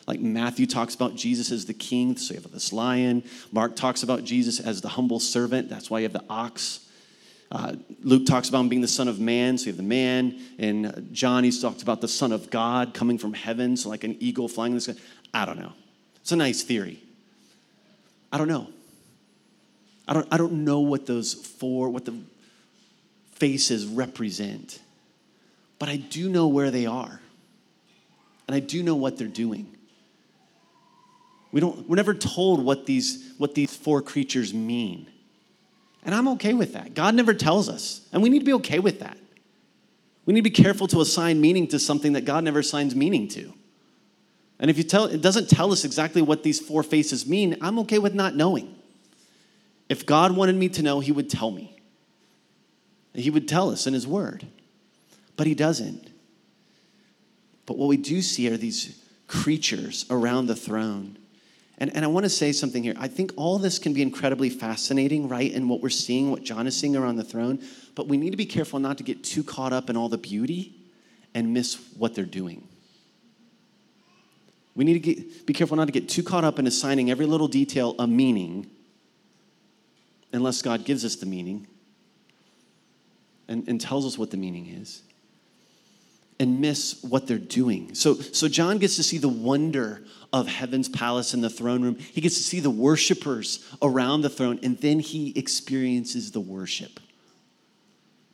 [0.06, 3.22] Like Matthew talks about Jesus as the king, so you have this lion.
[3.52, 6.88] Mark talks about Jesus as the humble servant, that's why you have the ox.
[7.50, 10.40] Uh, Luke talks about him being the Son of Man, so you have the man.
[10.58, 14.16] And John, he's talked about the Son of God coming from heaven, so like an
[14.20, 14.94] eagle flying in the sky.
[15.34, 15.72] I don't know.
[16.22, 17.02] It's a nice theory.
[18.32, 18.68] I don't know.
[20.08, 22.18] I don't, I don't know what those four, what the
[23.34, 24.80] faces represent,
[25.78, 27.20] but I do know where they are.
[28.46, 29.66] And I do know what they're doing.
[31.52, 35.06] We don't, we're never told what these, what these four creatures mean.
[36.04, 36.94] And I'm okay with that.
[36.94, 39.16] God never tells us, and we need to be okay with that.
[40.24, 43.28] We need to be careful to assign meaning to something that God never assigns meaning
[43.28, 43.52] to.
[44.62, 47.80] And if you tell, it doesn't tell us exactly what these four faces mean, I'm
[47.80, 48.76] okay with not knowing.
[49.88, 51.76] If God wanted me to know, He would tell me.
[53.12, 54.46] He would tell us in His Word.
[55.36, 56.08] But He doesn't.
[57.66, 61.18] But what we do see are these creatures around the throne.
[61.78, 62.94] And, and I want to say something here.
[62.96, 65.52] I think all this can be incredibly fascinating, right?
[65.52, 67.58] And what we're seeing, what John is seeing around the throne.
[67.96, 70.18] But we need to be careful not to get too caught up in all the
[70.18, 70.76] beauty
[71.34, 72.68] and miss what they're doing.
[74.74, 77.26] We need to get, be careful not to get too caught up in assigning every
[77.26, 78.70] little detail a meaning
[80.32, 81.66] unless God gives us the meaning
[83.48, 85.02] and, and tells us what the meaning is
[86.40, 87.94] and miss what they're doing.
[87.94, 91.96] So, so John gets to see the wonder of heaven's palace and the throne room.
[91.96, 96.98] He gets to see the worshipers around the throne, and then he experiences the worship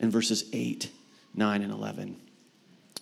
[0.01, 0.91] in verses 8,
[1.35, 2.17] 9, and 11.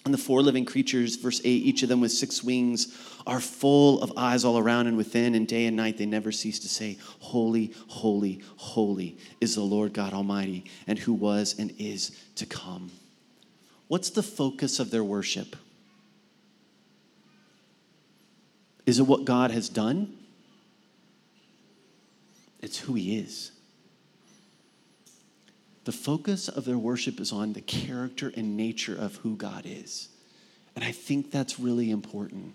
[0.05, 2.97] And the four living creatures, verse 8, each of them with six wings,
[3.27, 6.59] are full of eyes all around and within, and day and night they never cease
[6.61, 12.17] to say, Holy, holy, holy is the Lord God Almighty, and who was and is
[12.37, 12.91] to come.
[13.89, 15.57] What's the focus of their worship?
[18.85, 20.17] Is it what God has done?
[22.61, 23.51] It's who He is.
[25.85, 30.09] The focus of their worship is on the character and nature of who God is.
[30.75, 32.55] And I think that's really important.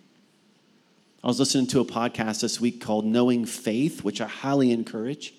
[1.23, 5.35] I was listening to a podcast this week called Knowing Faith, which I highly encourage.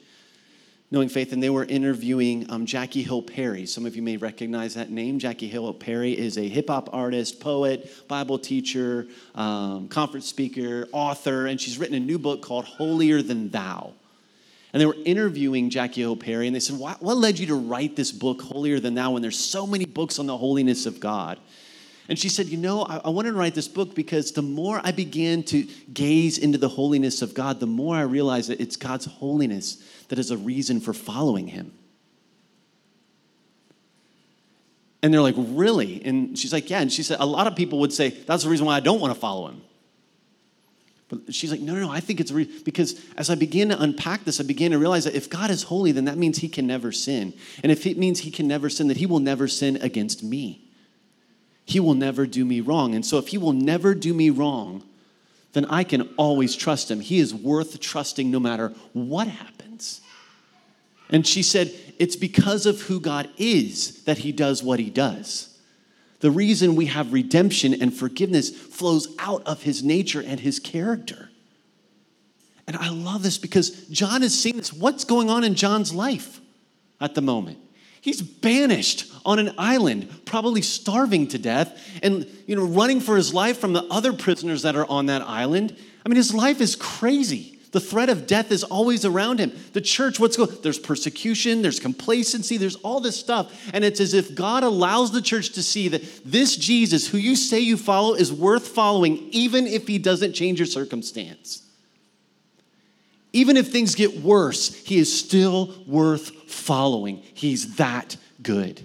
[0.92, 3.66] Knowing Faith, and they were interviewing um, Jackie Hill Perry.
[3.66, 5.18] Some of you may recognize that name.
[5.18, 11.46] Jackie Hill Perry is a hip hop artist, poet, Bible teacher, um, conference speaker, author,
[11.46, 13.92] and she's written a new book called Holier Than Thou.
[14.72, 17.96] And they were interviewing Jackie Hill Perry, and they said, What led you to write
[17.96, 21.40] this book, Holier Than Thou, when there's so many books on the holiness of God?
[22.08, 24.80] And she said, You know, I, I wanted to write this book because the more
[24.82, 28.76] I began to gaze into the holiness of God, the more I realized that it's
[28.76, 31.72] God's holiness that is a reason for following Him.
[35.02, 36.04] And they're like, Really?
[36.04, 36.80] And she's like, Yeah.
[36.80, 39.00] And she said, A lot of people would say, That's the reason why I don't
[39.00, 39.62] want to follow Him.
[41.12, 42.48] But she's like, no, no, no, I think it's re-.
[42.64, 45.64] because as I began to unpack this, I began to realize that if God is
[45.64, 47.34] holy, then that means he can never sin.
[47.62, 50.71] And if it means he can never sin, that he will never sin against me.
[51.64, 52.94] He will never do me wrong.
[52.94, 54.82] And so if he will never do me wrong,
[55.52, 57.00] then I can always trust him.
[57.00, 60.00] He is worth trusting no matter what happens.
[61.10, 65.56] And she said, it's because of who God is that he does what he does.
[66.20, 71.30] The reason we have redemption and forgiveness flows out of his nature and his character.
[72.66, 74.72] And I love this because John is seeing this.
[74.72, 76.40] What's going on in John's life
[77.00, 77.58] at the moment?
[78.02, 83.32] He's banished on an island, probably starving to death, and you know, running for his
[83.32, 85.76] life from the other prisoners that are on that island.
[86.04, 87.60] I mean, his life is crazy.
[87.70, 89.52] The threat of death is always around him.
[89.72, 93.70] The church, what's going There's persecution, there's complacency, there's all this stuff.
[93.72, 97.36] And it's as if God allows the church to see that this Jesus, who you
[97.36, 101.62] say you follow, is worth following, even if he doesn't change your circumstance.
[103.32, 107.22] Even if things get worse, he is still worth following.
[107.34, 108.82] He's that good.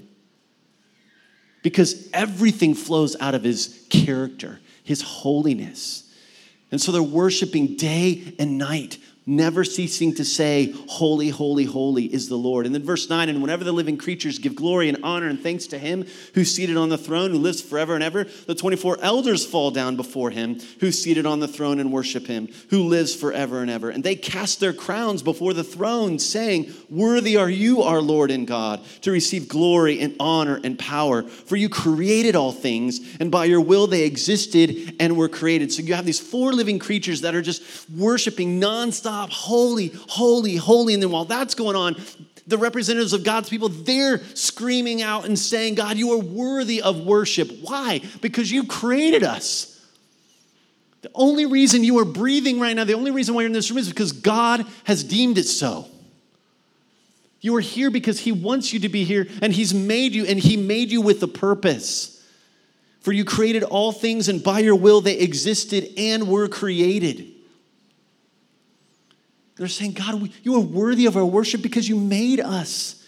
[1.63, 6.10] Because everything flows out of his character, his holiness.
[6.71, 12.29] And so they're worshiping day and night, never ceasing to say, Holy, holy, holy is
[12.29, 12.65] the Lord.
[12.65, 15.67] And then verse 9, and whenever the living creatures give glory and honor and thanks
[15.67, 19.45] to him who's seated on the throne, who lives forever and ever, the 24 elders
[19.45, 23.61] fall down before him who's seated on the throne and worship him, who lives forever
[23.61, 23.89] and ever.
[23.89, 28.47] And they cast their crowns before the throne, saying, Worthy are you, our Lord and
[28.47, 31.23] God, to receive glory and honor and power.
[31.23, 35.73] For you created all things, and by your will they existed and were created.
[35.73, 40.93] So you have these four living creatures that are just worshiping nonstop holy, holy, holy.
[40.93, 41.95] And then while that's going on,
[42.47, 47.01] the representatives of God's people, they're screaming out and saying, God, you are worthy of
[47.01, 47.51] worship.
[47.62, 48.01] Why?
[48.21, 49.73] Because you created us.
[51.01, 53.69] The only reason you are breathing right now, the only reason why you're in this
[53.69, 55.88] room is because God has deemed it so.
[57.39, 60.39] You are here because He wants you to be here, and He's made you, and
[60.39, 62.13] He made you with a purpose.
[63.01, 67.31] For you created all things, and by your will they existed and were created.
[69.58, 73.03] They're saying, God, you are worthy of our worship because you made us.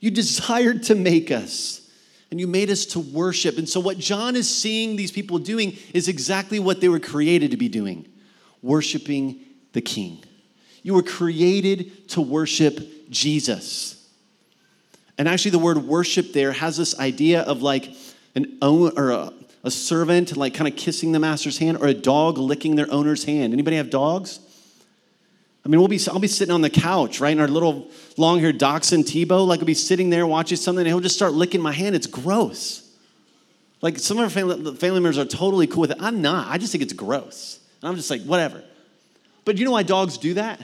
[0.00, 1.88] You desired to make us,
[2.30, 3.56] and you made us to worship.
[3.56, 7.52] And so, what John is seeing these people doing is exactly what they were created
[7.52, 8.08] to be doing
[8.62, 9.40] worshiping
[9.72, 10.22] the King.
[10.82, 14.08] You were created to worship Jesus.
[15.18, 17.94] And actually, the word worship there has this idea of like
[18.34, 19.32] an or a,
[19.62, 23.22] a servant, like kind of kissing the master's hand, or a dog licking their owner's
[23.22, 23.52] hand.
[23.52, 24.40] Anybody have dogs?
[25.64, 28.40] I mean, we'll be, I'll be sitting on the couch, right, in our little long
[28.40, 29.46] haired dachshund Tebow.
[29.46, 31.94] Like, I'll be sitting there watching something, and he'll just start licking my hand.
[31.94, 32.90] It's gross.
[33.80, 35.98] Like, some of our family, family members are totally cool with it.
[36.00, 36.48] I'm not.
[36.48, 37.60] I just think it's gross.
[37.80, 38.62] And I'm just like, whatever.
[39.44, 40.60] But you know why dogs do that?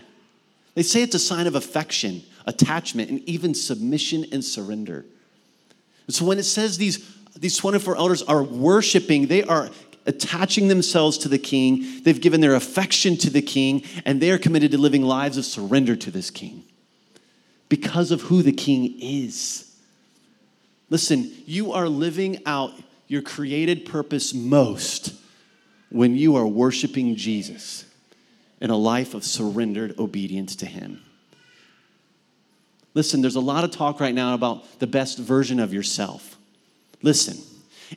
[0.75, 5.05] They say it's a sign of affection, attachment, and even submission and surrender.
[6.07, 9.71] And so when it says these, these 24 elders are worshiping, they are
[10.09, 14.39] attaching themselves to the king, they've given their affection to the king, and they are
[14.39, 16.65] committed to living lives of surrender to this king
[17.69, 19.77] because of who the king is.
[20.91, 22.73] Listen, you are living out
[23.07, 25.15] your created purpose most
[25.91, 27.85] when you are worshiping Jesus
[28.61, 31.03] in a life of surrendered obedience to Him.
[32.95, 36.37] Listen, there's a lot of talk right now about the best version of yourself.
[37.03, 37.37] Listen,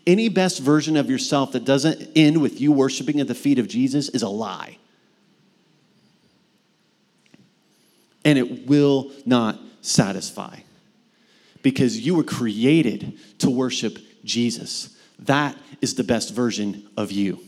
[0.07, 3.67] any best version of yourself that doesn't end with you worshiping at the feet of
[3.67, 4.77] Jesus is a lie.
[8.23, 10.59] And it will not satisfy
[11.63, 14.95] because you were created to worship Jesus.
[15.19, 17.39] That is the best version of you.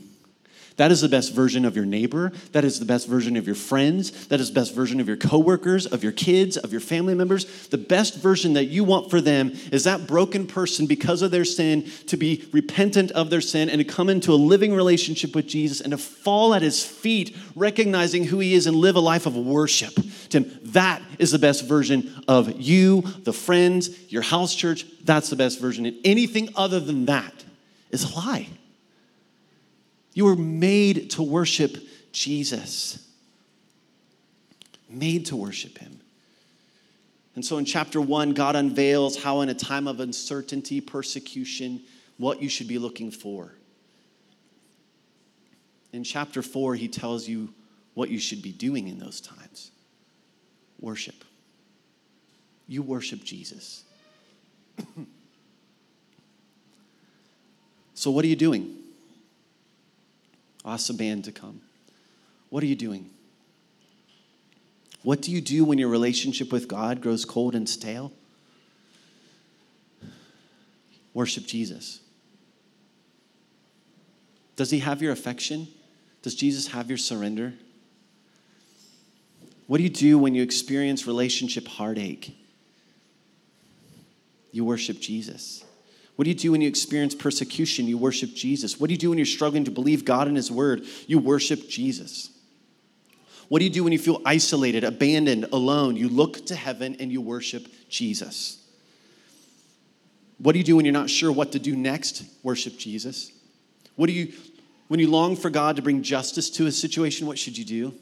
[0.78, 2.32] That is the best version of your neighbor.
[2.52, 4.28] That is the best version of your friends.
[4.28, 7.68] That is the best version of your coworkers, of your kids, of your family members.
[7.68, 11.46] The best version that you want for them is that broken person because of their
[11.46, 15.48] sin to be repentant of their sin and to come into a living relationship with
[15.48, 19.28] Jesus and to fall at his feet, recognizing who he is and live a life
[19.28, 19.94] of worship
[20.30, 20.40] to.
[20.74, 24.86] That is the best version of you, the friends, your house church.
[25.04, 25.86] That's the best version.
[25.86, 27.34] And anything other than that
[27.92, 28.48] is a lie.
[30.14, 31.78] You were made to worship
[32.12, 33.08] Jesus,
[34.90, 36.00] made to worship Him.
[37.36, 41.82] And so in chapter one, God unveils how, in a time of uncertainty, persecution,
[42.18, 43.52] what you should be looking for.
[45.92, 47.54] In chapter four, He tells you
[47.96, 49.72] what you should be doing in those times
[50.80, 51.24] worship.
[52.68, 53.84] You worship Jesus.
[57.94, 58.83] so, what are you doing?
[60.66, 61.62] Ask the band to come.
[62.50, 63.10] What are you doing?
[65.04, 68.12] What do you do when your relationship with God grows cold and stale?
[71.14, 72.00] Worship Jesus.
[74.56, 75.68] Does he have your affection?
[76.22, 77.54] Does Jesus have your surrender?
[79.68, 82.38] What do you do when you experience relationship heartache?
[84.52, 85.66] You worship Jesus.
[86.16, 87.88] What do you do when you experience persecution?
[87.88, 88.80] You worship Jesus.
[88.80, 90.84] What do you do when you're struggling to believe God and His Word?
[91.08, 92.30] You worship Jesus.
[93.50, 95.96] What do you do when you feel isolated, abandoned, alone?
[95.96, 98.60] You look to heaven and you worship Jesus.
[100.38, 102.24] What do you do when you're not sure what to do next?
[102.44, 103.32] Worship Jesus.
[103.96, 104.34] What do you
[104.88, 107.94] when you long for God to bring justice to a situation, what should you do?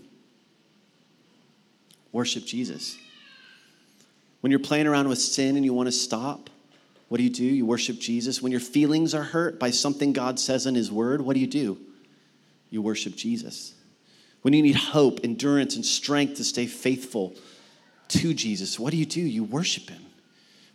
[2.12, 2.98] Worship Jesus.
[4.42, 6.50] When you're playing around with sin and you want to stop,
[7.12, 7.44] what do you do?
[7.44, 8.42] You worship Jesus.
[8.42, 11.48] When your feelings are hurt by something God says in His Word, what do you
[11.48, 11.78] do?
[12.70, 13.74] You worship Jesus.
[14.44, 17.36] When you need hope, endurance, and strength to stay faithful
[18.08, 19.20] to Jesus, what do you do?
[19.20, 20.02] You worship Him.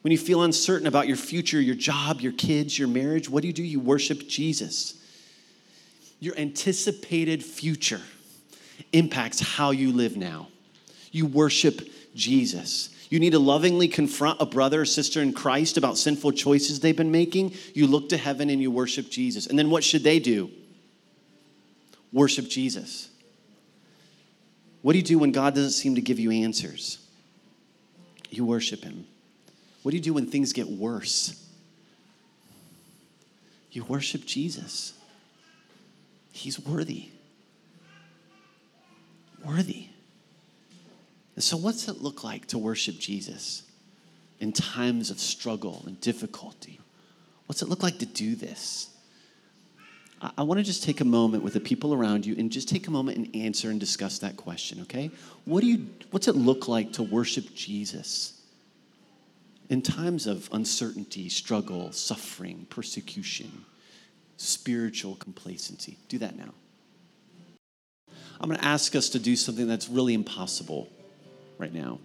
[0.02, 3.46] When you feel uncertain about your future, your job, your kids, your marriage, what do
[3.46, 3.64] you do?
[3.64, 5.02] You worship Jesus.
[6.20, 8.02] Your anticipated future
[8.92, 10.48] impacts how you live now.
[11.12, 11.80] You worship
[12.14, 16.80] Jesus you need to lovingly confront a brother or sister in Christ about sinful choices
[16.80, 19.46] they've been making, you look to heaven and you worship Jesus.
[19.46, 20.50] And then what should they do?
[22.12, 23.08] Worship Jesus.
[24.82, 26.98] What do you do when God doesn't seem to give you answers?
[28.30, 29.06] You worship Him.
[29.82, 31.42] What do you do when things get worse?
[33.70, 34.94] You worship Jesus.
[36.32, 37.08] He's worthy.
[39.44, 39.88] Worthy.
[41.36, 43.62] And so, what's it look like to worship Jesus
[44.40, 46.80] in times of struggle and difficulty?
[47.46, 48.88] What's it look like to do this?
[50.20, 52.68] I, I want to just take a moment with the people around you and just
[52.68, 55.10] take a moment and answer and discuss that question, okay?
[55.44, 58.40] What do you, what's it look like to worship Jesus
[59.68, 63.66] in times of uncertainty, struggle, suffering, persecution,
[64.38, 65.98] spiritual complacency?
[66.08, 66.54] Do that now.
[68.40, 70.90] I'm going to ask us to do something that's really impossible
[71.58, 71.98] right now,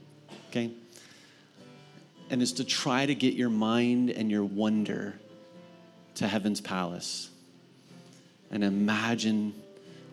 [0.49, 0.71] okay?
[2.29, 5.15] And it's to try to get your mind and your wonder
[6.15, 7.29] to heaven's palace
[8.51, 9.53] and imagine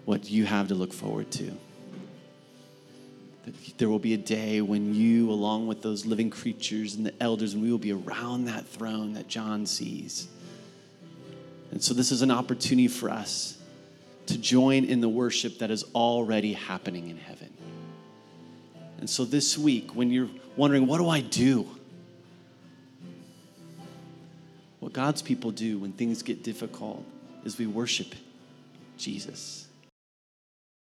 [0.05, 1.53] what you have to look forward to.
[3.79, 7.55] There will be a day when you, along with those living creatures and the elders,
[7.55, 10.29] and we will be around that throne that John sees.
[11.71, 13.59] And so, this is an opportunity for us
[14.27, 17.53] to join in the worship that is already happening in heaven.
[18.99, 21.69] And so this week, when you're wondering, what do I do?
[24.81, 27.05] What God's people do when things get difficult
[27.45, 28.15] is we worship
[28.97, 29.68] Jesus.